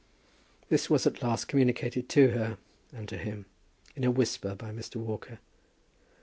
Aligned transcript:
This 0.69 0.89
was 0.89 1.05
at 1.05 1.21
last 1.21 1.47
communicated 1.47 2.09
to 2.09 2.29
her, 2.29 2.57
and 2.91 3.07
to 3.07 3.17
him, 3.19 3.45
in 3.95 4.03
a 4.03 4.09
whisper 4.09 4.55
by 4.55 4.71
Mr. 4.71 4.95
Walker. 4.95 5.37